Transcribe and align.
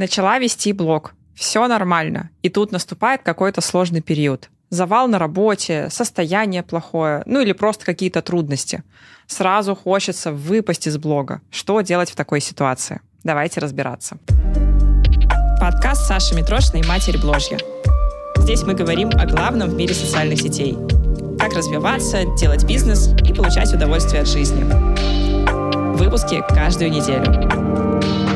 Начала 0.00 0.38
вести 0.38 0.72
блог. 0.72 1.12
Все 1.34 1.68
нормально. 1.68 2.30
И 2.40 2.48
тут 2.48 2.72
наступает 2.72 3.20
какой-то 3.22 3.60
сложный 3.60 4.00
период. 4.00 4.48
Завал 4.70 5.08
на 5.08 5.18
работе, 5.18 5.88
состояние 5.90 6.62
плохое, 6.62 7.22
ну 7.26 7.42
или 7.42 7.52
просто 7.52 7.84
какие-то 7.84 8.22
трудности. 8.22 8.82
Сразу 9.26 9.74
хочется 9.74 10.32
выпасть 10.32 10.86
из 10.86 10.96
блога. 10.96 11.42
Что 11.50 11.82
делать 11.82 12.10
в 12.10 12.16
такой 12.16 12.40
ситуации? 12.40 13.02
Давайте 13.24 13.60
разбираться. 13.60 14.16
Подкаст 15.60 16.06
Саши 16.06 16.34
Митрошиной 16.34 16.82
«Матерь 16.88 17.20
Бложья». 17.20 17.58
Здесь 18.38 18.62
мы 18.62 18.72
говорим 18.72 19.10
о 19.10 19.26
главном 19.26 19.68
в 19.68 19.74
мире 19.74 19.92
социальных 19.92 20.40
сетей. 20.40 20.78
Как 21.38 21.52
развиваться, 21.52 22.24
делать 22.38 22.64
бизнес 22.64 23.08
и 23.28 23.34
получать 23.34 23.70
удовольствие 23.74 24.22
от 24.22 24.28
жизни. 24.28 24.64
Выпуски 25.98 26.42
каждую 26.54 26.90
неделю. 26.90 28.29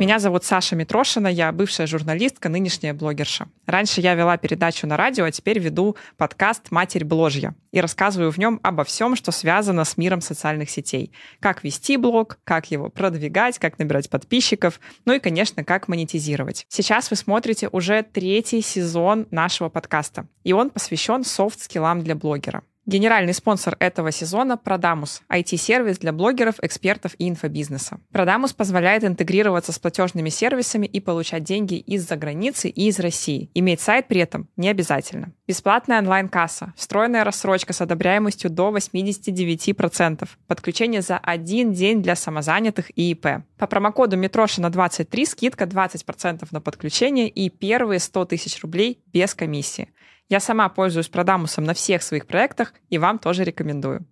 Меня 0.00 0.18
зовут 0.18 0.44
Саша 0.44 0.76
Митрошина, 0.76 1.28
я 1.28 1.52
бывшая 1.52 1.86
журналистка, 1.86 2.48
нынешняя 2.48 2.94
блогерша. 2.94 3.48
Раньше 3.66 4.00
я 4.00 4.14
вела 4.14 4.38
передачу 4.38 4.86
на 4.86 4.96
радио, 4.96 5.26
а 5.26 5.30
теперь 5.30 5.58
веду 5.58 5.94
подкаст 6.16 6.70
«Матерь 6.70 7.04
Бложья» 7.04 7.54
и 7.70 7.82
рассказываю 7.82 8.32
в 8.32 8.38
нем 8.38 8.60
обо 8.62 8.84
всем, 8.84 9.14
что 9.14 9.30
связано 9.30 9.84
с 9.84 9.98
миром 9.98 10.22
социальных 10.22 10.70
сетей. 10.70 11.12
Как 11.38 11.62
вести 11.64 11.98
блог, 11.98 12.38
как 12.44 12.70
его 12.70 12.88
продвигать, 12.88 13.58
как 13.58 13.78
набирать 13.78 14.08
подписчиков, 14.08 14.80
ну 15.04 15.12
и, 15.12 15.18
конечно, 15.18 15.64
как 15.64 15.86
монетизировать. 15.86 16.64
Сейчас 16.70 17.10
вы 17.10 17.16
смотрите 17.16 17.68
уже 17.70 18.02
третий 18.02 18.62
сезон 18.62 19.26
нашего 19.30 19.68
подкаста, 19.68 20.26
и 20.44 20.54
он 20.54 20.70
посвящен 20.70 21.24
софт-скиллам 21.24 22.02
для 22.02 22.14
блогера. 22.14 22.62
Генеральный 22.90 23.34
спонсор 23.34 23.76
этого 23.78 24.10
сезона– 24.10 24.56
Продамус, 24.64 25.22
IT-сервис 25.28 25.98
для 25.98 26.12
блогеров, 26.12 26.56
экспертов 26.60 27.14
и 27.18 27.28
инфобизнеса. 27.28 28.00
Продамус 28.10 28.52
позволяет 28.52 29.04
интегрироваться 29.04 29.70
с 29.70 29.78
платежными 29.78 30.28
сервисами 30.28 30.86
и 30.86 30.98
получать 30.98 31.44
деньги 31.44 31.74
из-за 31.74 32.16
границы 32.16 32.68
и 32.68 32.88
из 32.88 32.98
России. 32.98 33.48
Иметь 33.54 33.80
сайт 33.80 34.08
при 34.08 34.20
этом 34.20 34.48
не 34.56 34.68
обязательно. 34.68 35.32
Бесплатная 35.46 36.00
онлайн-касса, 36.00 36.74
встроенная 36.76 37.22
рассрочка 37.22 37.72
с 37.72 37.80
одобряемостью 37.80 38.50
до 38.50 38.76
89%, 38.76 40.28
подключение 40.48 41.02
за 41.02 41.16
один 41.18 41.72
день 41.72 42.02
для 42.02 42.16
самозанятых 42.16 42.90
и 42.98 43.12
ИП. 43.12 43.44
По 43.56 43.68
промокоду 43.68 44.16
Митрошина23 44.16 45.26
скидка 45.26 45.66
20% 45.66 46.48
на 46.50 46.60
подключение 46.60 47.28
и 47.28 47.50
первые 47.50 48.00
100 48.00 48.24
тысяч 48.24 48.60
рублей 48.62 49.00
без 49.12 49.32
комиссии. 49.32 49.90
Я 50.30 50.38
сама 50.38 50.68
пользуюсь 50.68 51.08
Продамусом 51.08 51.64
на 51.64 51.74
всех 51.74 52.04
своих 52.04 52.24
проектах 52.24 52.72
и 52.88 52.98
вам 52.98 53.18
тоже 53.18 53.42
рекомендую. 53.42 54.06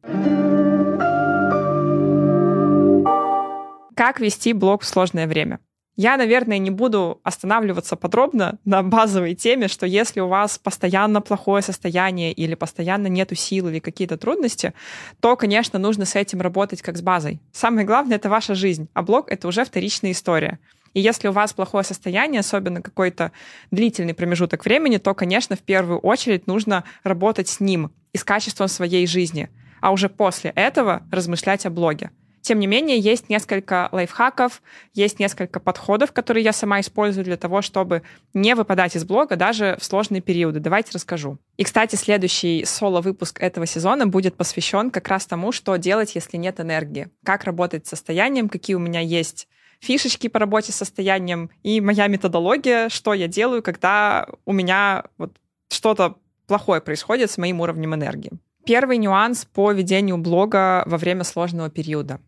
Как 3.95 4.19
вести 4.19 4.53
блог 4.53 4.83
в 4.83 4.87
сложное 4.87 5.29
время? 5.29 5.61
Я, 5.95 6.17
наверное, 6.17 6.59
не 6.59 6.71
буду 6.71 7.21
останавливаться 7.23 7.95
подробно 7.97 8.59
на 8.65 8.83
базовой 8.83 9.35
теме, 9.35 9.69
что 9.69 9.87
если 9.87 10.19
у 10.19 10.29
вас 10.29 10.59
постоянно 10.59 11.21
плохое 11.21 11.63
состояние 11.63 12.33
или 12.33 12.55
постоянно 12.55 13.07
нету 13.07 13.37
сил 13.37 13.69
или 13.69 13.79
какие-то 13.79 14.17
трудности, 14.17 14.75
то, 15.21 15.37
конечно, 15.37 15.79
нужно 15.79 16.05
с 16.05 16.17
этим 16.17 16.41
работать 16.41 16.83
как 16.83 16.97
с 16.97 17.03
базой. 17.03 17.41
Самое 17.53 17.87
главное— 17.87 18.17
это 18.19 18.29
ваша 18.29 18.57
жизнь, 18.57 18.89
а 18.93 19.03
блог— 19.03 19.29
это 19.31 19.47
уже 19.47 19.65
вторичная 19.65 20.13
история. 20.13 20.59
И 20.95 21.01
если 21.01 21.29
у 21.29 21.33
вас 21.33 21.53
плохое 21.53 21.85
состояние, 21.85 22.41
особенно 22.41 22.83
какой-то 22.83 23.33
длительный 23.71 24.15
промежуток 24.15 24.65
времени, 24.65 24.99
то, 24.99 25.15
конечно, 25.15 25.57
в 25.57 25.61
первую 25.61 25.99
очередь 26.01 26.47
нужно 26.47 26.85
работать 27.03 27.49
с 27.49 27.61
ним 27.61 27.93
и 28.13 28.19
с 28.19 28.25
качеством 28.25 28.69
своей 28.69 29.07
жизни, 29.07 29.51
а 29.81 29.93
уже 29.93 30.09
после 30.09 30.51
этого 30.51 31.03
размышлять 31.11 31.67
о 31.67 31.71
блоге. 31.71 32.11
Тем 32.41 32.61
не 32.61 32.67
менее, 32.67 32.99
есть 32.99 33.29
несколько 33.29 33.91
лайфхаков, 33.93 34.63
есть 34.95 35.19
несколько 35.19 35.61
подходов, 35.61 36.13
которые 36.13 36.45
я 36.45 36.53
сама 36.53 36.81
использую 36.81 37.25
для 37.25 37.37
того, 37.37 37.61
чтобы 37.61 38.03
не 38.33 38.55
выпадать 38.55 38.97
из 38.97 39.05
блога 39.05 39.37
даже 39.37 39.77
в 39.79 39.85
сложные 39.85 40.23
периоды. 40.23 40.59
Давайте 40.61 40.93
расскажу. 40.95 41.39
И, 41.59 41.65
кстати, 41.65 41.97
следующий 41.97 42.65
соло-выпуск 42.65 43.43
этого 43.43 43.67
сезона 43.67 44.07
будет 44.07 44.37
посвящен 44.37 44.91
как 44.91 45.09
раз 45.09 45.27
тому, 45.27 45.53
что 45.53 45.77
делать, 45.77 46.15
если 46.15 46.39
нет 46.39 46.59
энергии. 46.59 47.09
Как 47.23 47.45
работать 47.45 47.87
с 47.87 47.91
состоянием, 47.91 48.49
какие 48.49 48.77
у 48.77 48.81
меня 48.81 49.01
есть 49.01 49.49
фишечки 49.81 50.29
по 50.29 50.39
работе 50.39 50.73
с 50.73 50.77
состоянием 50.77 51.51
и 51.63 51.81
моя 51.81 52.07
методология, 52.07 52.89
что 52.89 53.15
я 53.15 53.29
делаю, 53.29 53.63
когда 53.63 54.29
у 54.45 54.53
меня 54.53 55.05
вот 55.19 55.37
что-то 55.71 56.17
плохое 56.47 56.81
происходит 56.81 57.31
с 57.31 57.39
моим 57.39 57.61
уровнем 57.61 57.95
энергии. 57.95 58.33
Первый 58.65 58.99
нюанс 58.99 59.45
по 59.45 59.73
ведению 59.73 60.19
блога 60.19 60.83
во 60.87 60.99
время 60.99 61.25
сложного 61.25 61.71
периода. 61.71 62.21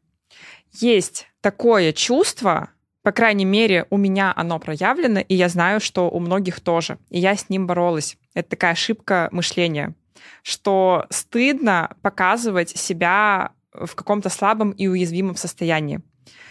Есть 0.73 1.27
такое 1.41 1.93
чувство, 1.93 2.71
по 3.03 3.13
крайней 3.13 3.45
мере, 3.45 3.87
у 3.91 3.97
меня 3.97 4.33
оно 4.37 4.59
проявлено, 4.59 5.21
и 5.21 5.35
я 5.35 5.49
знаю, 5.49 5.81
что 5.81 6.09
у 6.11 6.21
многих 6.21 6.61
тоже. 6.61 6.99
И 7.09 7.19
я 7.19 7.35
с 7.35 7.49
ним 7.49 7.67
боролась. 7.67 8.17
Это 8.35 8.51
такая 8.51 8.73
ошибка 8.73 9.29
мышления, 9.33 9.95
что 10.43 11.07
стыдно 11.11 11.97
показывать 12.03 12.71
себя 12.71 13.53
в 13.73 13.95
каком-то 13.95 14.29
слабом 14.29 14.71
и 14.73 14.87
уязвимом 14.87 15.37
состоянии 15.37 16.01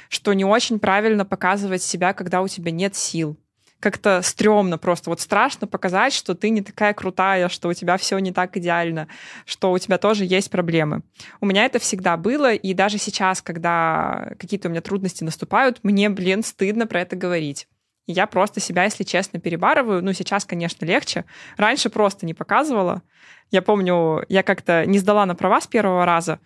что 0.09 0.33
не 0.33 0.43
очень 0.43 0.79
правильно 0.79 1.23
показывать 1.23 1.81
себя, 1.81 2.13
когда 2.13 2.41
у 2.41 2.47
тебя 2.47 2.71
нет 2.71 2.95
сил. 2.95 3.37
Как-то 3.79 4.21
стрёмно 4.21 4.77
просто. 4.77 5.09
Вот 5.09 5.21
страшно 5.21 5.65
показать, 5.65 6.11
что 6.11 6.35
ты 6.35 6.49
не 6.49 6.61
такая 6.61 6.93
крутая, 6.93 7.47
что 7.47 7.69
у 7.69 7.73
тебя 7.73 7.95
все 7.95 8.17
не 8.19 8.33
так 8.33 8.57
идеально, 8.57 9.07
что 9.45 9.71
у 9.71 9.79
тебя 9.79 9.97
тоже 9.97 10.25
есть 10.25 10.51
проблемы. 10.51 11.03
У 11.39 11.45
меня 11.45 11.63
это 11.63 11.79
всегда 11.79 12.17
было, 12.17 12.53
и 12.53 12.73
даже 12.73 12.97
сейчас, 12.97 13.41
когда 13.41 14.33
какие-то 14.37 14.67
у 14.67 14.71
меня 14.71 14.81
трудности 14.81 15.23
наступают, 15.23 15.79
мне, 15.83 16.09
блин, 16.09 16.43
стыдно 16.43 16.87
про 16.87 17.01
это 17.01 17.15
говорить. 17.15 17.69
Я 18.05 18.25
просто 18.25 18.59
себя, 18.59 18.85
если 18.85 19.03
честно, 19.03 19.39
перебарываю. 19.39 20.03
Ну, 20.03 20.11
сейчас, 20.13 20.43
конечно, 20.43 20.83
легче. 20.83 21.25
Раньше 21.57 21.91
просто 21.91 22.25
не 22.25 22.33
показывала. 22.33 23.03
Я 23.51 23.61
помню, 23.61 24.25
я 24.29 24.41
как-то 24.43 24.85
не 24.87 24.97
сдала 24.97 25.25
на 25.27 25.35
права 25.35 25.61
с 25.61 25.67
первого 25.67 26.05
раза, 26.05 26.39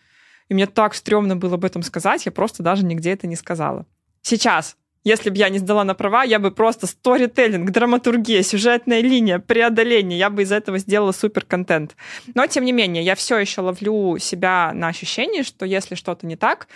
и 0.54 0.56
мне 0.56 0.68
так 0.68 0.94
стрёмно 0.94 1.36
было 1.36 1.56
об 1.56 1.66
этом 1.66 1.82
сказать, 1.82 2.28
я 2.28 2.32
просто 2.32 2.62
даже 2.62 2.86
нигде 2.86 3.12
это 3.12 3.26
не 3.26 3.36
сказала. 3.36 3.88
Сейчас, 4.22 4.78
если 5.04 5.32
бы 5.32 5.38
я 5.38 5.50
не 5.50 5.58
сдала 5.58 5.84
на 5.84 5.96
права, 5.96 6.24
я 6.24 6.38
бы 6.38 6.52
просто 6.52 6.86
сторителлинг, 6.86 7.72
драматургия, 7.72 8.44
сюжетная 8.44 9.02
линия, 9.02 9.40
преодоление, 9.40 10.20
я 10.20 10.30
бы 10.30 10.44
из 10.44 10.52
этого 10.52 10.78
сделала 10.78 11.12
супер 11.12 11.44
контент. 11.44 11.96
Но, 12.36 12.46
тем 12.46 12.66
не 12.66 12.72
менее, 12.72 13.04
я 13.04 13.16
все 13.16 13.40
еще 13.40 13.62
ловлю 13.62 14.20
себя 14.20 14.74
на 14.76 14.90
ощущении, 14.90 15.42
что 15.42 15.66
если 15.66 15.96
что-то 15.96 16.28
не 16.28 16.36
так, 16.36 16.68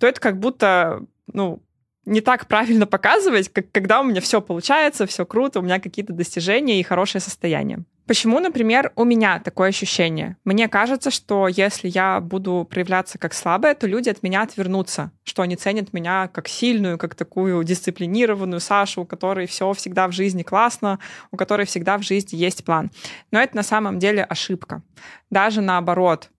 то 0.00 0.08
это 0.08 0.20
как 0.20 0.40
будто, 0.40 1.00
ну, 1.32 1.62
не 2.04 2.20
так 2.20 2.48
правильно 2.48 2.86
показывать, 2.86 3.48
как 3.48 3.70
когда 3.70 4.00
у 4.00 4.04
меня 4.04 4.20
все 4.20 4.40
получается, 4.40 5.06
все 5.06 5.24
круто, 5.24 5.60
у 5.60 5.62
меня 5.62 5.78
какие-то 5.78 6.12
достижения 6.12 6.80
и 6.80 6.82
хорошее 6.82 7.22
состояние. 7.22 7.84
Почему, 8.10 8.40
например, 8.40 8.90
у 8.96 9.04
меня 9.04 9.38
такое 9.38 9.68
ощущение? 9.68 10.36
Мне 10.44 10.66
кажется, 10.66 11.12
что 11.12 11.46
если 11.46 11.86
я 11.86 12.20
буду 12.20 12.66
проявляться 12.68 13.18
как 13.18 13.32
слабая, 13.32 13.76
то 13.76 13.86
люди 13.86 14.08
от 14.08 14.24
меня 14.24 14.42
отвернутся, 14.42 15.12
что 15.22 15.42
они 15.42 15.54
ценят 15.54 15.92
меня 15.92 16.26
как 16.26 16.48
сильную, 16.48 16.98
как 16.98 17.14
такую 17.14 17.62
дисциплинированную 17.62 18.58
Сашу, 18.58 19.02
у 19.02 19.04
которой 19.04 19.46
все 19.46 19.72
всегда 19.74 20.08
в 20.08 20.12
жизни 20.12 20.42
классно, 20.42 20.98
у 21.30 21.36
которой 21.36 21.66
всегда 21.66 21.98
в 21.98 22.02
жизни 22.02 22.36
есть 22.36 22.64
план. 22.64 22.90
Но 23.30 23.40
это 23.40 23.54
на 23.54 23.62
самом 23.62 24.00
деле 24.00 24.24
ошибка. 24.24 24.82
Даже 25.30 25.60
наоборот. 25.60 26.30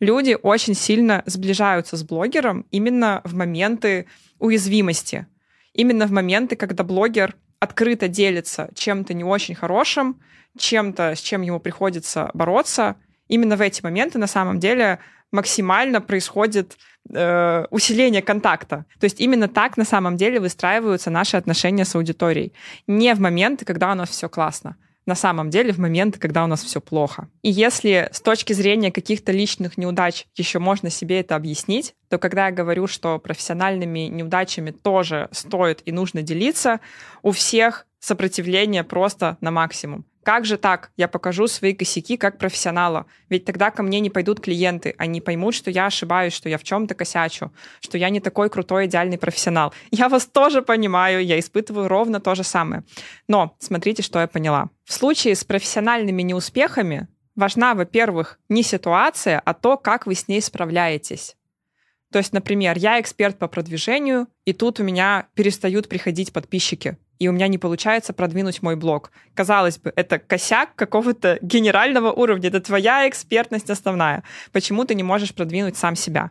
Люди 0.00 0.36
очень 0.42 0.74
сильно 0.74 1.22
сближаются 1.24 1.96
с 1.96 2.02
блогером 2.02 2.66
именно 2.70 3.22
в 3.24 3.34
моменты 3.34 4.08
уязвимости. 4.38 5.26
Именно 5.72 6.06
в 6.06 6.12
моменты, 6.12 6.54
когда 6.54 6.84
блогер 6.84 7.34
открыто 7.64 8.08
делится 8.08 8.70
чем-то 8.74 9.14
не 9.14 9.24
очень 9.24 9.54
хорошим, 9.54 10.20
чем-то, 10.56 11.14
с 11.16 11.20
чем 11.20 11.42
ему 11.42 11.60
приходится 11.60 12.30
бороться, 12.34 12.96
именно 13.28 13.56
в 13.56 13.60
эти 13.60 13.82
моменты 13.82 14.18
на 14.18 14.26
самом 14.28 14.60
деле 14.60 15.00
максимально 15.32 16.00
происходит 16.00 16.76
э, 17.12 17.64
усиление 17.70 18.22
контакта. 18.22 18.84
То 19.00 19.04
есть 19.04 19.20
именно 19.20 19.48
так 19.48 19.76
на 19.76 19.84
самом 19.84 20.16
деле 20.16 20.38
выстраиваются 20.38 21.10
наши 21.10 21.36
отношения 21.36 21.84
с 21.84 21.96
аудиторией. 21.96 22.52
Не 22.86 23.14
в 23.14 23.20
моменты, 23.20 23.64
когда 23.64 23.90
у 23.92 23.94
нас 23.94 24.10
все 24.10 24.28
классно. 24.28 24.76
На 25.06 25.14
самом 25.14 25.50
деле 25.50 25.72
в 25.72 25.78
моменты, 25.78 26.18
когда 26.18 26.44
у 26.44 26.46
нас 26.46 26.62
все 26.62 26.80
плохо. 26.80 27.28
И 27.42 27.50
если 27.50 28.08
с 28.12 28.20
точки 28.20 28.54
зрения 28.54 28.90
каких-то 28.90 29.32
личных 29.32 29.76
неудач 29.76 30.26
еще 30.34 30.58
можно 30.58 30.88
себе 30.88 31.20
это 31.20 31.36
объяснить, 31.36 31.94
то 32.08 32.18
когда 32.18 32.46
я 32.46 32.52
говорю, 32.52 32.86
что 32.86 33.18
профессиональными 33.18 34.00
неудачами 34.00 34.70
тоже 34.70 35.28
стоит 35.32 35.82
и 35.84 35.92
нужно 35.92 36.22
делиться, 36.22 36.80
у 37.22 37.32
всех 37.32 37.86
сопротивление 38.00 38.84
просто 38.84 39.36
на 39.40 39.50
максимум. 39.50 40.06
Как 40.24 40.46
же 40.46 40.56
так? 40.56 40.90
Я 40.96 41.06
покажу 41.06 41.46
свои 41.46 41.74
косяки 41.74 42.16
как 42.16 42.38
профессионала. 42.38 43.04
Ведь 43.28 43.44
тогда 43.44 43.70
ко 43.70 43.82
мне 43.82 44.00
не 44.00 44.08
пойдут 44.08 44.40
клиенты. 44.40 44.94
Они 44.96 45.20
поймут, 45.20 45.54
что 45.54 45.70
я 45.70 45.86
ошибаюсь, 45.86 46.32
что 46.32 46.48
я 46.48 46.56
в 46.56 46.64
чем-то 46.64 46.94
косячу, 46.94 47.52
что 47.80 47.98
я 47.98 48.08
не 48.08 48.20
такой 48.20 48.48
крутой, 48.48 48.86
идеальный 48.86 49.18
профессионал. 49.18 49.74
Я 49.90 50.08
вас 50.08 50.24
тоже 50.24 50.62
понимаю, 50.62 51.24
я 51.24 51.38
испытываю 51.38 51.88
ровно 51.88 52.20
то 52.20 52.34
же 52.34 52.42
самое. 52.42 52.84
Но 53.28 53.54
смотрите, 53.58 54.02
что 54.02 54.18
я 54.18 54.26
поняла. 54.26 54.70
В 54.84 54.94
случае 54.94 55.34
с 55.34 55.44
профессиональными 55.44 56.22
неуспехами 56.22 57.06
важна, 57.36 57.74
во-первых, 57.74 58.38
не 58.48 58.62
ситуация, 58.62 59.42
а 59.44 59.52
то, 59.52 59.76
как 59.76 60.06
вы 60.06 60.14
с 60.14 60.26
ней 60.26 60.40
справляетесь. 60.40 61.36
То 62.10 62.18
есть, 62.18 62.32
например, 62.32 62.78
я 62.78 62.98
эксперт 62.98 63.38
по 63.38 63.48
продвижению, 63.48 64.28
и 64.46 64.54
тут 64.54 64.80
у 64.80 64.84
меня 64.84 65.26
перестают 65.34 65.88
приходить 65.88 66.32
подписчики 66.32 66.96
и 67.18 67.28
у 67.28 67.32
меня 67.32 67.48
не 67.48 67.58
получается 67.58 68.12
продвинуть 68.12 68.62
мой 68.62 68.76
блог. 68.76 69.12
Казалось 69.34 69.78
бы, 69.78 69.92
это 69.96 70.18
косяк 70.18 70.74
какого-то 70.74 71.38
генерального 71.40 72.12
уровня, 72.12 72.48
это 72.48 72.60
твоя 72.60 73.08
экспертность 73.08 73.70
основная. 73.70 74.24
Почему 74.52 74.84
ты 74.84 74.94
не 74.94 75.02
можешь 75.02 75.34
продвинуть 75.34 75.76
сам 75.76 75.96
себя? 75.96 76.30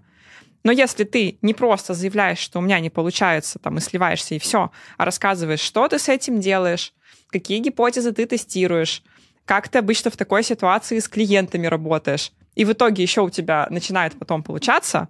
Но 0.63 0.71
если 0.71 1.03
ты 1.03 1.37
не 1.41 1.53
просто 1.53 1.93
заявляешь, 1.93 2.39
что 2.39 2.59
у 2.59 2.61
меня 2.61 2.79
не 2.79 2.89
получается, 2.89 3.59
там, 3.59 3.77
и 3.77 3.81
сливаешься, 3.81 4.35
и 4.35 4.39
все, 4.39 4.71
а 4.97 5.05
рассказываешь, 5.05 5.59
что 5.59 5.87
ты 5.87 5.99
с 5.99 6.07
этим 6.07 6.39
делаешь, 6.39 6.93
какие 7.29 7.59
гипотезы 7.59 8.13
ты 8.13 8.25
тестируешь, 8.25 9.03
как 9.45 9.67
ты 9.67 9.79
обычно 9.79 10.09
в 10.09 10.17
такой 10.17 10.43
ситуации 10.43 10.99
с 10.99 11.09
клиентами 11.09 11.67
работаешь, 11.67 12.31
и 12.55 12.63
в 12.63 12.71
итоге 12.71 13.03
еще 13.03 13.21
у 13.21 13.29
тебя 13.29 13.67
начинает 13.69 14.17
потом 14.17 14.41
получаться, 14.41 15.09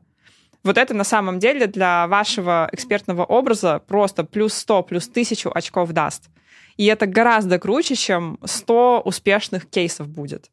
вот 0.63 0.77
это 0.77 0.93
на 0.93 1.03
самом 1.03 1.39
деле 1.39 1.67
для 1.67 2.07
вашего 2.07 2.69
экспертного 2.71 3.25
образа 3.25 3.79
просто 3.79 4.23
плюс 4.23 4.53
100, 4.53 4.83
плюс 4.83 5.07
1000 5.07 5.49
очков 5.49 5.91
даст. 5.91 6.29
И 6.77 6.85
это 6.85 7.05
гораздо 7.05 7.59
круче, 7.59 7.95
чем 7.95 8.39
100 8.43 9.01
успешных 9.05 9.69
кейсов 9.69 10.07
будет. 10.07 10.49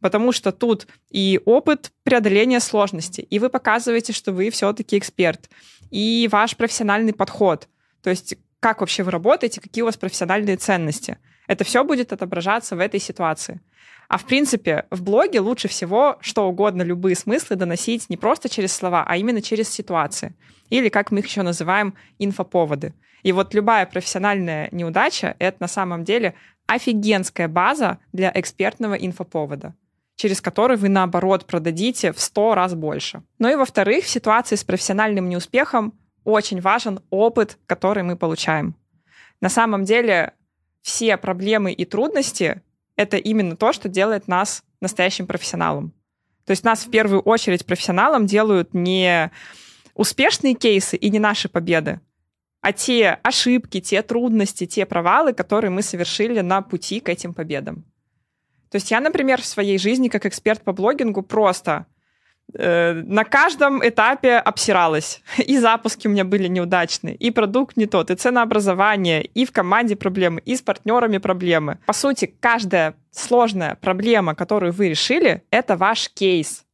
Потому 0.00 0.32
что 0.32 0.52
тут 0.52 0.86
и 1.10 1.40
опыт 1.46 1.92
преодоления 2.02 2.60
сложности, 2.60 3.22
и 3.22 3.38
вы 3.38 3.48
показываете, 3.48 4.12
что 4.12 4.32
вы 4.32 4.50
все-таки 4.50 4.98
эксперт, 4.98 5.48
и 5.90 6.28
ваш 6.30 6.56
профессиональный 6.56 7.14
подход. 7.14 7.68
То 8.02 8.10
есть 8.10 8.36
как 8.60 8.80
вообще 8.80 9.02
вы 9.02 9.10
работаете, 9.10 9.60
какие 9.60 9.82
у 9.82 9.86
вас 9.86 9.96
профессиональные 9.96 10.56
ценности. 10.56 11.18
Это 11.46 11.64
все 11.64 11.84
будет 11.84 12.12
отображаться 12.12 12.76
в 12.76 12.80
этой 12.80 13.00
ситуации. 13.00 13.60
А 14.08 14.18
в 14.18 14.24
принципе, 14.24 14.86
в 14.90 15.02
блоге 15.02 15.40
лучше 15.40 15.68
всего 15.68 16.16
что 16.20 16.48
угодно, 16.48 16.82
любые 16.82 17.16
смыслы 17.16 17.56
доносить 17.56 18.10
не 18.10 18.16
просто 18.16 18.48
через 18.48 18.72
слова, 18.72 19.04
а 19.06 19.16
именно 19.16 19.42
через 19.42 19.68
ситуации. 19.68 20.34
Или, 20.70 20.88
как 20.88 21.10
мы 21.10 21.20
их 21.20 21.26
еще 21.26 21.42
называем, 21.42 21.94
инфоповоды. 22.18 22.94
И 23.22 23.32
вот 23.32 23.54
любая 23.54 23.86
профессиональная 23.86 24.68
неудача— 24.72 25.34
это 25.38 25.56
на 25.60 25.68
самом 25.68 26.04
деле 26.04 26.34
офигенская 26.66 27.48
база 27.48 27.98
для 28.12 28.30
экспертного 28.34 28.94
инфоповода 28.94 29.74
через 30.16 30.40
который 30.40 30.76
вы, 30.76 30.88
наоборот, 30.88 31.44
продадите 31.46 32.12
в 32.12 32.20
100 32.20 32.54
раз 32.54 32.74
больше. 32.74 33.22
Ну 33.38 33.50
и, 33.50 33.56
во-вторых, 33.56 34.04
в 34.04 34.08
ситуации 34.08 34.56
с 34.56 34.64
профессиональным 34.64 35.28
неуспехом 35.28 35.92
очень 36.24 36.60
важен 36.60 37.00
опыт, 37.10 37.58
который 37.66 38.02
мы 38.02 38.16
получаем. 38.16 38.74
На 39.40 39.48
самом 39.48 39.84
деле 39.84 40.32
все 40.84 41.16
проблемы 41.16 41.72
и 41.72 41.86
трудности 41.86 42.60
это 42.94 43.16
именно 43.16 43.56
то, 43.56 43.72
что 43.72 43.88
делает 43.88 44.28
нас 44.28 44.62
настоящим 44.82 45.26
профессионалом. 45.26 45.94
То 46.44 46.50
есть 46.50 46.62
нас 46.62 46.84
в 46.84 46.90
первую 46.90 47.22
очередь 47.22 47.64
профессионалом 47.64 48.26
делают 48.26 48.74
не 48.74 49.30
успешные 49.94 50.54
кейсы 50.54 50.96
и 50.96 51.08
не 51.08 51.18
наши 51.18 51.48
победы, 51.48 52.00
а 52.60 52.72
те 52.74 53.18
ошибки, 53.22 53.80
те 53.80 54.02
трудности, 54.02 54.66
те 54.66 54.84
провалы, 54.84 55.32
которые 55.32 55.70
мы 55.70 55.80
совершили 55.80 56.40
на 56.40 56.60
пути 56.60 57.00
к 57.00 57.08
этим 57.08 57.32
победам. 57.32 57.86
То 58.70 58.76
есть 58.76 58.90
я, 58.90 59.00
например, 59.00 59.40
в 59.40 59.46
своей 59.46 59.78
жизни 59.78 60.08
как 60.08 60.26
эксперт 60.26 60.62
по 60.62 60.74
блогингу 60.74 61.22
просто 61.22 61.86
на 62.52 63.24
каждом 63.24 63.86
этапе 63.86 64.36
обсиралась. 64.36 65.22
И 65.38 65.58
запуски 65.58 66.06
у 66.06 66.10
меня 66.10 66.24
были 66.24 66.48
неудачные, 66.48 67.16
и 67.16 67.30
продукт 67.30 67.76
не 67.76 67.86
тот, 67.86 68.10
и 68.10 68.14
ценообразование, 68.14 69.24
и 69.24 69.44
в 69.44 69.52
команде 69.52 69.96
проблемы, 69.96 70.40
и 70.44 70.54
с 70.56 70.62
партнерами 70.62 71.18
проблемы. 71.18 71.78
По 71.86 71.92
сути, 71.92 72.32
каждая 72.40 72.94
сложная 73.10 73.76
проблема, 73.80 74.34
которую 74.34 74.72
вы 74.72 74.88
решили, 74.90 75.42
это 75.50 75.76
ваш 75.76 76.10
кейс. 76.10 76.64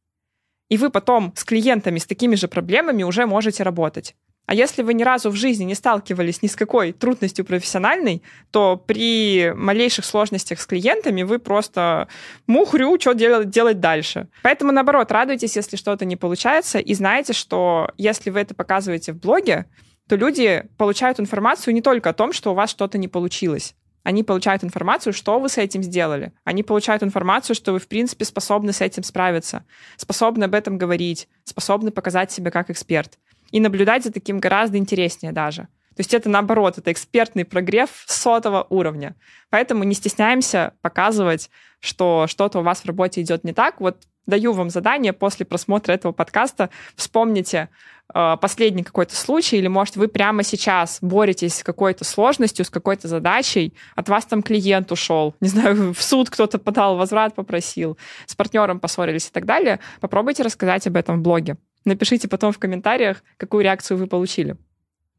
И 0.69 0.77
вы 0.77 0.89
потом 0.89 1.33
с 1.35 1.43
клиентами 1.43 1.99
с 1.99 2.05
такими 2.05 2.35
же 2.35 2.47
проблемами 2.47 3.03
уже 3.03 3.25
можете 3.25 3.63
работать. 3.63 4.15
А 4.51 4.53
если 4.53 4.81
вы 4.81 4.93
ни 4.93 5.03
разу 5.03 5.29
в 5.29 5.35
жизни 5.35 5.63
не 5.63 5.75
сталкивались 5.75 6.41
ни 6.41 6.47
с 6.47 6.57
какой 6.57 6.91
трудностью 6.91 7.45
профессиональной, 7.45 8.21
то 8.51 8.75
при 8.75 9.53
малейших 9.55 10.03
сложностях 10.03 10.59
с 10.59 10.65
клиентами 10.65 11.23
вы 11.23 11.39
просто 11.39 12.09
мухрю, 12.47 12.99
что 12.99 13.13
делать, 13.13 13.49
делать 13.49 13.79
дальше. 13.79 14.27
Поэтому, 14.43 14.73
наоборот, 14.73 15.09
радуйтесь, 15.09 15.55
если 15.55 15.77
что-то 15.77 16.03
не 16.03 16.17
получается, 16.17 16.79
и 16.79 16.93
знаете, 16.95 17.31
что 17.31 17.91
если 17.95 18.29
вы 18.29 18.41
это 18.41 18.53
показываете 18.53 19.13
в 19.13 19.21
блоге, 19.21 19.67
то 20.09 20.17
люди 20.17 20.65
получают 20.75 21.21
информацию 21.21 21.73
не 21.73 21.81
только 21.81 22.09
о 22.09 22.13
том, 22.13 22.33
что 22.33 22.51
у 22.51 22.53
вас 22.53 22.69
что-то 22.69 22.97
не 22.97 23.07
получилось. 23.07 23.73
Они 24.03 24.21
получают 24.21 24.65
информацию, 24.65 25.13
что 25.13 25.39
вы 25.39 25.47
с 25.47 25.57
этим 25.57 25.81
сделали. 25.81 26.33
Они 26.43 26.61
получают 26.61 27.03
информацию, 27.03 27.55
что 27.55 27.71
вы, 27.71 27.79
в 27.79 27.87
принципе, 27.87 28.25
способны 28.25 28.73
с 28.73 28.81
этим 28.81 29.03
справиться, 29.03 29.63
способны 29.95 30.43
об 30.43 30.55
этом 30.55 30.77
говорить, 30.77 31.29
способны 31.45 31.91
показать 31.91 32.33
себя 32.33 32.51
как 32.51 32.69
эксперт. 32.69 33.17
И 33.51 33.59
наблюдать 33.59 34.03
за 34.03 34.11
таким 34.11 34.39
гораздо 34.39 34.77
интереснее 34.77 35.31
даже. 35.33 35.67
То 35.95 35.99
есть 35.99 36.13
это 36.13 36.29
наоборот, 36.29 36.77
это 36.77 36.91
экспертный 36.91 37.45
прогрев 37.45 37.89
сотого 38.07 38.65
уровня. 38.69 39.15
Поэтому 39.49 39.83
не 39.83 39.93
стесняемся 39.93 40.73
показывать, 40.81 41.49
что 41.79 42.27
что-то 42.27 42.59
у 42.59 42.63
вас 42.63 42.81
в 42.81 42.85
работе 42.85 43.21
идет 43.21 43.43
не 43.43 43.53
так. 43.53 43.81
Вот 43.81 43.97
даю 44.25 44.53
вам 44.53 44.69
задание 44.69 45.13
после 45.13 45.45
просмотра 45.45 45.93
этого 45.93 46.11
подкаста. 46.11 46.69
Вспомните 46.95 47.69
э, 48.13 48.37
последний 48.39 48.83
какой-то 48.83 49.15
случай, 49.15 49.57
или, 49.57 49.67
может, 49.67 49.95
вы 49.97 50.07
прямо 50.07 50.43
сейчас 50.43 50.99
боретесь 51.01 51.55
с 51.55 51.63
какой-то 51.63 52.05
сложностью, 52.05 52.63
с 52.63 52.69
какой-то 52.69 53.07
задачей, 53.07 53.73
от 53.95 54.09
вас 54.09 54.25
там 54.25 54.43
клиент 54.43 54.91
ушел, 54.91 55.35
не 55.41 55.49
знаю, 55.49 55.93
в 55.97 56.01
суд 56.01 56.29
кто-то 56.29 56.59
подал, 56.59 56.97
возврат 56.97 57.35
попросил, 57.35 57.97
с 58.25 58.35
партнером 58.35 58.79
поссорились 58.79 59.27
и 59.27 59.31
так 59.31 59.45
далее. 59.45 59.79
Попробуйте 59.99 60.43
рассказать 60.43 60.87
об 60.87 60.95
этом 60.95 61.19
в 61.19 61.21
блоге. 61.21 61.57
Напишите 61.83 62.27
потом 62.27 62.51
в 62.51 62.59
комментариях, 62.59 63.23
какую 63.37 63.63
реакцию 63.63 63.97
вы 63.97 64.07
получили. 64.07 64.55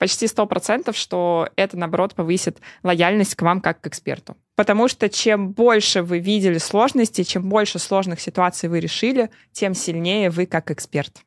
Почти 0.02 0.26
100%, 0.26 0.92
что 0.96 1.48
это, 1.54 1.76
наоборот, 1.78 2.16
повысит 2.16 2.58
лояльность 2.82 3.36
к 3.36 3.42
вам 3.42 3.60
как 3.60 3.80
к 3.80 3.86
эксперту. 3.86 4.36
Потому 4.56 4.88
что 4.88 5.08
чем 5.08 5.52
больше 5.52 6.02
вы 6.02 6.18
видели 6.18 6.58
сложностей, 6.58 7.22
чем 7.22 7.48
больше 7.48 7.78
сложных 7.78 8.20
ситуаций 8.20 8.68
вы 8.68 8.80
решили, 8.80 9.30
тем 9.52 9.74
сильнее 9.74 10.30
вы 10.30 10.46
как 10.46 10.72
эксперт. 10.72 11.20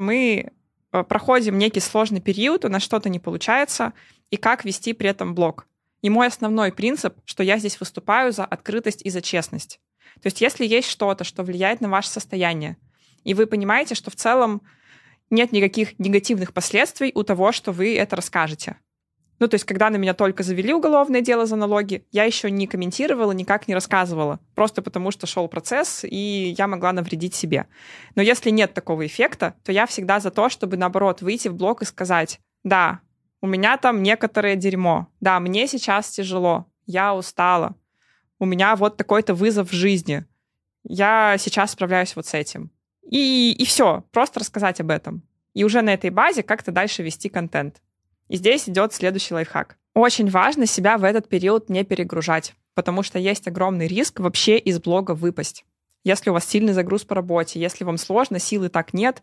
Мы 0.00 0.50
э, 0.92 1.02
проходим 1.04 1.56
некий 1.56 1.78
сложный 1.78 2.20
период, 2.20 2.64
у 2.64 2.68
нас 2.68 2.82
что-то 2.82 3.08
не 3.08 3.20
получается, 3.20 3.92
и 4.30 4.36
как 4.36 4.64
вести 4.64 4.92
при 4.92 5.08
этом 5.08 5.36
блог. 5.36 5.68
И 6.02 6.10
мой 6.10 6.26
основной 6.26 6.72
принцип, 6.72 7.14
что 7.24 7.44
я 7.44 7.58
здесь 7.58 7.78
выступаю 7.78 8.32
за 8.32 8.44
открытость 8.44 9.02
и 9.02 9.10
за 9.10 9.22
честность. 9.22 9.78
То 10.20 10.26
есть 10.26 10.40
если 10.40 10.66
есть 10.66 10.88
что-то, 10.88 11.22
что 11.22 11.44
влияет 11.44 11.80
на 11.80 11.88
ваше 11.88 12.08
состояние, 12.08 12.76
и 13.24 13.34
вы 13.34 13.46
понимаете, 13.46 13.94
что 13.94 14.10
в 14.10 14.16
целом 14.16 14.62
нет 15.30 15.52
никаких 15.52 15.98
негативных 15.98 16.52
последствий 16.52 17.10
у 17.14 17.22
того, 17.22 17.52
что 17.52 17.72
вы 17.72 17.96
это 17.96 18.16
расскажете. 18.16 18.76
Ну, 19.40 19.48
то 19.48 19.56
есть, 19.56 19.64
когда 19.64 19.90
на 19.90 19.96
меня 19.96 20.14
только 20.14 20.42
завели 20.42 20.72
уголовное 20.72 21.20
дело 21.20 21.44
за 21.44 21.56
налоги, 21.56 22.06
я 22.12 22.24
еще 22.24 22.50
не 22.50 22.66
комментировала, 22.66 23.32
никак 23.32 23.66
не 23.66 23.74
рассказывала, 23.74 24.38
просто 24.54 24.80
потому 24.80 25.10
что 25.10 25.26
шел 25.26 25.48
процесс, 25.48 26.04
и 26.04 26.54
я 26.56 26.68
могла 26.68 26.92
навредить 26.92 27.34
себе. 27.34 27.66
Но 28.14 28.22
если 28.22 28.50
нет 28.50 28.74
такого 28.74 29.04
эффекта, 29.04 29.54
то 29.64 29.72
я 29.72 29.86
всегда 29.86 30.20
за 30.20 30.30
то, 30.30 30.48
чтобы, 30.48 30.76
наоборот, 30.76 31.20
выйти 31.20 31.48
в 31.48 31.54
блог 31.54 31.82
и 31.82 31.84
сказать, 31.84 32.38
да, 32.62 33.00
у 33.40 33.46
меня 33.46 33.76
там 33.76 34.02
некоторое 34.02 34.54
дерьмо, 34.54 35.08
да, 35.20 35.40
мне 35.40 35.66
сейчас 35.66 36.10
тяжело, 36.10 36.66
я 36.86 37.14
устала, 37.14 37.74
у 38.38 38.46
меня 38.46 38.76
вот 38.76 38.96
такой-то 38.96 39.34
вызов 39.34 39.70
в 39.70 39.74
жизни. 39.74 40.24
Я 40.84 41.36
сейчас 41.38 41.72
справляюсь 41.72 42.14
вот 42.14 42.26
с 42.26 42.34
этим. 42.34 42.70
И, 43.10 43.52
и 43.52 43.64
все, 43.64 44.04
просто 44.12 44.40
рассказать 44.40 44.80
об 44.80 44.90
этом. 44.90 45.22
И 45.52 45.64
уже 45.64 45.82
на 45.82 45.94
этой 45.94 46.10
базе 46.10 46.42
как-то 46.42 46.72
дальше 46.72 47.02
вести 47.02 47.28
контент. 47.28 47.82
И 48.28 48.36
здесь 48.36 48.68
идет 48.68 48.92
следующий 48.92 49.34
лайфхак. 49.34 49.76
Очень 49.94 50.28
важно 50.28 50.66
себя 50.66 50.98
в 50.98 51.04
этот 51.04 51.28
период 51.28 51.68
не 51.68 51.84
перегружать, 51.84 52.54
потому 52.74 53.02
что 53.02 53.18
есть 53.18 53.46
огромный 53.46 53.86
риск 53.86 54.20
вообще 54.20 54.58
из 54.58 54.80
блога 54.80 55.12
выпасть 55.12 55.64
если 56.04 56.30
у 56.30 56.34
вас 56.34 56.46
сильный 56.46 56.74
загруз 56.74 57.04
по 57.04 57.14
работе, 57.14 57.58
если 57.58 57.82
вам 57.82 57.96
сложно, 57.96 58.38
силы 58.38 58.68
так 58.68 58.92
нет, 58.92 59.22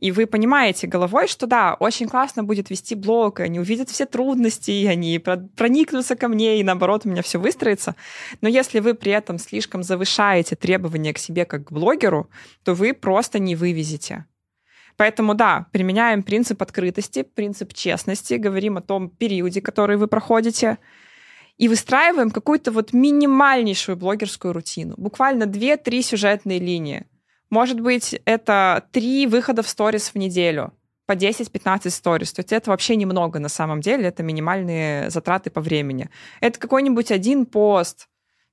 и 0.00 0.10
вы 0.10 0.26
понимаете 0.26 0.86
головой, 0.86 1.28
что 1.28 1.46
да, 1.46 1.74
очень 1.78 2.08
классно 2.08 2.42
будет 2.42 2.70
вести 2.70 2.94
блог, 2.94 3.38
и 3.38 3.44
они 3.44 3.60
увидят 3.60 3.88
все 3.88 4.04
трудности, 4.04 4.70
и 4.70 4.86
они 4.86 5.18
проникнутся 5.18 6.16
ко 6.16 6.28
мне, 6.28 6.58
и 6.58 6.64
наоборот 6.64 7.02
у 7.04 7.08
меня 7.08 7.22
все 7.22 7.38
выстроится. 7.38 7.94
Но 8.40 8.48
если 8.48 8.80
вы 8.80 8.94
при 8.94 9.12
этом 9.12 9.38
слишком 9.38 9.82
завышаете 9.82 10.56
требования 10.56 11.12
к 11.12 11.18
себе 11.18 11.44
как 11.44 11.68
к 11.68 11.72
блогеру, 11.72 12.28
то 12.64 12.74
вы 12.74 12.94
просто 12.94 13.38
не 13.38 13.54
вывезете. 13.54 14.26
Поэтому 14.96 15.34
да, 15.34 15.66
применяем 15.72 16.22
принцип 16.22 16.60
открытости, 16.62 17.22
принцип 17.22 17.72
честности, 17.72 18.34
говорим 18.34 18.76
о 18.76 18.82
том 18.82 19.08
периоде, 19.08 19.60
который 19.60 19.96
вы 19.96 20.06
проходите, 20.06 20.78
и 21.58 21.68
выстраиваем 21.68 22.30
какую-то 22.30 22.72
вот 22.72 22.92
минимальнейшую 22.92 23.96
блогерскую 23.96 24.52
рутину. 24.52 24.94
Буквально 24.96 25.44
2-3 25.44 26.02
сюжетные 26.02 26.58
линии. 26.58 27.06
Может 27.52 27.80
быть, 27.80 28.18
это 28.24 28.86
три 28.92 29.26
выхода 29.26 29.62
в 29.62 29.68
сторис 29.68 30.14
в 30.14 30.16
неделю 30.16 30.72
по 31.04 31.12
10-15 31.12 31.90
сторис. 31.90 32.32
То 32.32 32.40
есть 32.40 32.50
это 32.50 32.70
вообще 32.70 32.96
немного 32.96 33.38
на 33.40 33.50
самом 33.50 33.82
деле, 33.82 34.06
это 34.06 34.22
минимальные 34.22 35.10
затраты 35.10 35.50
по 35.50 35.60
времени. 35.60 36.08
Это 36.40 36.58
какой-нибудь 36.58 37.12
один 37.12 37.44
пост, 37.44 38.08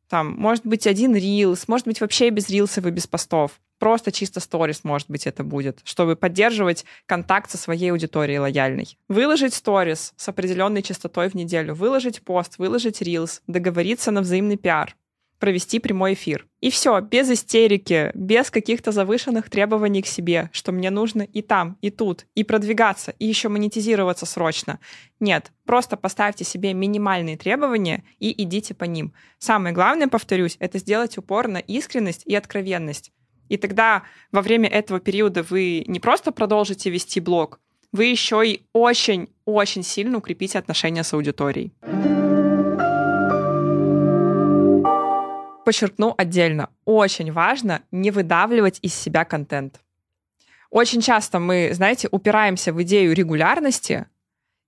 там, 0.10 0.36
может 0.38 0.65
быть, 0.65 0.86
один 0.86 1.15
рилс, 1.15 1.70
может 1.70 1.88
быть, 1.88 2.01
вообще 2.01 2.29
без 2.29 2.50
рилсов 2.50 2.86
и 2.88 2.91
без 2.91 3.08
постов. 3.08 3.62
Просто 3.77 4.12
чисто 4.12 4.41
сторис, 4.41 4.84
может 4.84 5.10
быть, 5.10 5.27
это 5.27 5.46
будет, 5.46 5.79
чтобы 5.86 6.18
поддерживать 6.18 6.84
контакт 7.06 7.50
со 7.50 7.58
своей 7.58 7.94
аудиторией 7.94 8.39
лояльной. 8.39 8.98
Выложить 9.08 9.53
сторис 9.53 10.12
с 10.18 10.27
определенной 10.27 10.82
частотой 10.82 11.29
в 11.29 11.36
неделю, 11.36 11.74
выложить 11.74 12.22
пост, 12.22 12.58
выложить 12.58 13.01
рилс, 13.01 13.44
договориться 13.48 14.12
на 14.12 14.20
взаимный 14.20 14.58
пиар 14.58 14.98
провести 15.39 15.79
прямой 15.79 16.13
эфир. 16.13 16.46
И 16.62 16.69
все, 16.69 17.00
без 17.00 17.31
истерики, 17.31 18.12
без 18.13 18.51
каких-то 18.51 18.91
завышенных 18.91 19.50
требований 19.50 20.01
к 20.01 20.08
себе, 20.08 20.50
что 20.51 20.72
мне 20.72 20.89
нужно 20.89 21.24
и 21.24 21.41
там, 21.41 21.77
и 21.81 21.89
тут, 21.89 22.25
и 22.36 22.43
продвигаться, 22.43 23.13
и 23.17 23.25
еще 23.25 23.50
монетизироваться 23.50 24.25
срочно. 24.25 24.79
Нет, 25.19 25.51
просто 25.65 25.98
поставьте 25.98 26.43
себе 26.43 26.74
минимальные 26.74 27.38
требования 27.38 28.03
и 28.19 28.43
идите 28.43 28.74
по 28.74 28.84
ним. 28.84 29.13
Самое 29.38 29.74
главное, 29.74 30.08
повторюсь, 30.08 30.58
это 30.60 30.77
сделать 30.77 31.17
упор 31.17 31.48
на 31.48 31.58
искренность 31.58 32.24
и 32.25 32.36
откровенность. 32.36 33.12
И 33.48 33.58
тогда 33.58 34.03
во 34.31 34.41
время 34.41 34.69
этого 34.69 35.00
периода 35.00 35.43
вы 35.43 35.84
не 35.88 36.00
просто 36.00 36.31
продолжите 36.31 36.89
вести 36.89 37.19
блог, 37.19 37.60
вы 37.91 38.05
еще 38.05 38.43
и 38.46 38.62
очень-очень 38.74 39.84
сильно 39.84 40.19
укрепите 40.19 40.60
отношения 40.60 41.03
с 41.03 41.13
аудиторией. 41.13 41.74
Подчеркну 45.69 46.15
отдельно, 46.17 46.71
очень 46.83 47.31
важно 47.31 47.83
не 47.91 48.09
выдавливать 48.09 48.79
из 48.81 48.95
себя 48.95 49.23
контент. 49.23 49.81
Очень 50.71 50.99
часто 50.99 51.38
мы, 51.38 51.69
знаете, 51.73 52.07
упираемся 52.09 52.73
в 52.73 52.81
идею 52.81 53.13
регулярности 53.13 54.07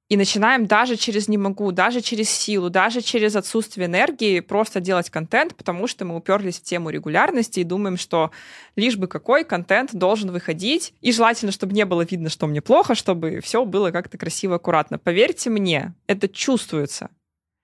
и 0.09 0.15
начинаем 0.15 0.67
даже 0.67 0.97
через 0.97 1.27
«не 1.27 1.39
могу», 1.39 1.71
даже 1.71 2.01
через 2.01 2.29
силу, 2.29 2.69
даже 2.69 3.01
через 3.01 3.35
отсутствие 3.35 3.87
энергии 3.87 4.41
просто 4.41 4.79
делать 4.79 5.09
контент, 5.09 5.55
потому 5.55 5.87
что 5.87 6.05
мы 6.05 6.15
уперлись 6.15 6.59
в 6.59 6.63
тему 6.63 6.91
регулярности 6.91 7.61
и 7.61 7.63
думаем, 7.63 7.97
что 7.97 8.29
лишь 8.75 8.95
бы 8.95 9.07
какой 9.07 9.43
контент 9.43 9.95
должен 9.95 10.29
выходить, 10.29 10.93
и 11.01 11.11
желательно, 11.11 11.51
чтобы 11.51 11.73
не 11.73 11.85
было 11.85 12.03
видно, 12.03 12.29
что 12.29 12.45
мне 12.45 12.61
плохо, 12.61 12.93
чтобы 12.93 13.39
все 13.41 13.65
было 13.65 13.89
как-то 13.89 14.19
красиво, 14.19 14.57
аккуратно. 14.57 14.99
Поверьте 14.99 15.49
мне, 15.49 15.95
это 16.05 16.29
чувствуется. 16.29 17.09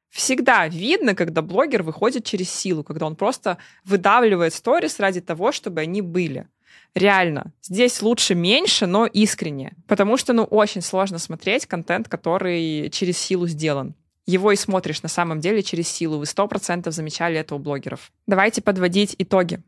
Всегда 0.09 0.67
видно, 0.67 1.15
когда 1.15 1.41
блогер 1.41 1.83
выходит 1.83 2.25
через 2.25 2.49
силу, 2.49 2.83
когда 2.83 3.05
он 3.05 3.15
просто 3.15 3.57
выдавливает 3.83 4.53
сторис 4.53 4.99
ради 4.99 5.21
того, 5.21 5.51
чтобы 5.51 5.81
они 5.81 6.01
были. 6.01 6.47
Реально, 6.95 7.53
здесь 7.61 8.01
лучше 8.01 8.33
меньше, 8.33 8.87
но 8.87 9.05
искренне. 9.05 9.75
Потому 9.87 10.17
что, 10.17 10.33
ну, 10.33 10.43
очень 10.43 10.81
сложно 10.81 11.19
смотреть 11.19 11.65
контент, 11.65 12.09
который 12.09 12.89
через 12.89 13.17
силу 13.17 13.47
сделан. 13.47 13.93
Его 14.25 14.51
и 14.51 14.55
смотришь 14.55 15.03
на 15.03 15.09
самом 15.09 15.39
деле 15.39 15.61
через 15.61 15.87
силу. 15.87 16.17
Вы 16.17 16.25
сто 16.25 16.47
процентов 16.47 16.93
замечали 16.93 17.37
это 17.37 17.55
у 17.55 17.59
блогеров. 17.59 18.11
Давайте 18.25 18.61
подводить 18.61 19.15
итоги. 19.17 19.61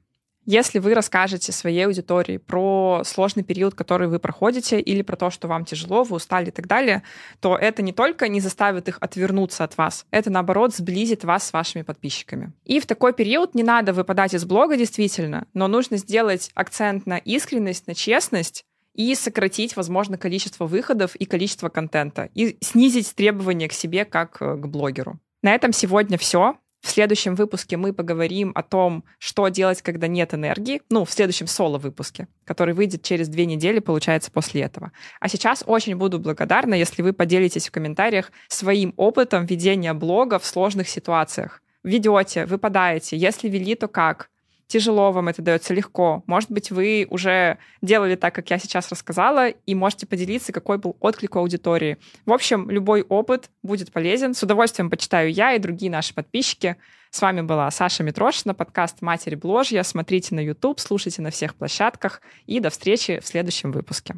Если 0.52 0.80
вы 0.80 0.96
расскажете 0.96 1.52
своей 1.52 1.86
аудитории 1.86 2.38
про 2.38 3.04
сложный 3.06 3.44
период, 3.44 3.76
который 3.76 4.08
вы 4.08 4.18
проходите, 4.18 4.80
или 4.80 5.04
про 5.04 5.16
то, 5.16 5.30
что 5.30 5.48
вам 5.48 5.64
тяжело, 5.64 6.02
вы 6.02 6.16
устали 6.16 6.48
и 6.48 6.52
так 6.52 6.66
далее, 6.66 7.04
то 7.40 7.56
это 7.56 7.84
не 7.84 7.94
только 7.94 8.28
не 8.28 8.40
заставит 8.40 8.88
их 8.88 8.98
отвернуться 9.00 9.64
от 9.64 9.78
вас, 9.78 10.08
это, 10.10 10.32
наоборот, 10.32 10.74
сблизит 10.74 11.24
вас 11.24 11.44
с 11.44 11.54
вашими 11.54 11.84
подписчиками. 11.84 12.52
И 12.66 12.80
в 12.80 12.88
такой 12.88 13.14
период 13.14 13.54
не 13.54 13.62
надо 13.62 13.94
выпадать 13.94 14.34
из 14.34 14.44
блога, 14.44 14.76
действительно, 14.76 15.46
но 15.54 15.68
нужно 15.68 15.98
сделать 15.98 16.50
акцент 16.56 17.06
на 17.06 17.20
искренность, 17.20 17.86
на 17.86 17.94
честность, 17.94 18.66
и 18.96 19.14
сократить, 19.14 19.76
возможно, 19.76 20.18
количество 20.18 20.66
выходов 20.66 21.16
и 21.16 21.26
количество 21.26 21.70
контента, 21.70 22.28
и 22.34 22.58
снизить 22.62 23.14
требования 23.14 23.70
к 23.70 23.74
себе 23.74 24.04
как 24.04 24.42
э, 24.42 24.56
к 24.56 24.66
блогеру. 24.66 25.20
На 25.44 25.54
этом 25.54 25.74
сегодня 25.74 26.18
все. 26.18 26.58
В 26.82 26.90
следующем 26.90 27.36
выпуске 27.36 27.76
мы 27.78 27.94
поговорим 27.94 28.52
о 28.56 28.64
том, 28.64 29.04
что 29.18 29.48
делать, 29.50 29.82
когда 29.82 30.08
нет 30.08 30.34
энергии. 30.34 30.82
Ну, 30.90 31.04
в 31.04 31.12
следующем 31.12 31.48
соло-выпуске, 31.48 32.28
который 32.46 32.74
выйдет 32.74 33.04
через 33.04 33.28
две 33.28 33.46
недели, 33.46 33.80
получается, 33.80 34.32
после 34.32 34.62
этого. 34.62 34.92
А 35.20 35.28
сейчас 35.28 35.64
очень 35.68 35.96
буду 35.96 36.20
благодарна, 36.20 36.74
если 36.74 37.02
вы 37.02 37.12
поделитесь 37.12 37.68
в 37.68 37.72
комментариях 37.72 38.32
своим 38.48 38.94
опытом 38.96 39.46
ведения 39.46 39.94
блога 39.94 40.40
в 40.40 40.46
сложных 40.46 40.88
ситуациях. 40.88 41.62
Ведете, 41.84 42.46
выпадаете, 42.46 43.18
если 43.18 43.50
вели, 43.50 43.76
то 43.76 43.88
как? 43.88 44.30
Тяжело 44.70 45.12
вам 45.12 45.28
это 45.28 45.42
дается 45.42 45.74
легко. 45.74 46.24
Может 46.28 46.50
быть, 46.50 46.72
вы 46.72 47.06
уже 47.10 47.58
делали 47.82 48.16
так, 48.16 48.34
как 48.34 48.50
я 48.50 48.58
сейчас 48.58 48.90
рассказала, 48.90 49.50
и 49.50 49.76
можете 49.76 50.06
поделиться, 50.06 50.54
какой 50.54 50.78
был 50.78 50.96
отклик 51.02 51.36
у 51.36 51.40
аудитории. 51.40 51.98
В 52.26 52.32
общем, 52.32 52.70
любой 52.70 53.02
опыт 53.02 53.50
будет 53.64 53.92
полезен. 53.92 54.34
С 54.34 54.44
удовольствием 54.44 54.90
почитаю 54.90 55.32
я 55.34 55.54
и 55.54 55.60
другие 55.60 55.92
наши 55.92 56.14
подписчики. 56.14 56.78
С 57.10 57.22
вами 57.22 57.42
была 57.42 57.70
Саша 57.72 58.04
Митрошина, 58.04 58.54
подкаст 58.54 59.02
«Матерь 59.02 59.36
Бложья». 59.36 59.82
Смотрите 59.82 60.36
на 60.36 60.40
YouTube, 60.40 60.80
слушайте 60.80 61.24
на 61.24 61.32
всех 61.32 61.56
площадках. 61.56 62.22
И 62.46 62.60
до 62.60 62.70
встречи 62.70 63.20
в 63.20 63.28
следующем 63.28 63.72
выпуске. 63.72 64.16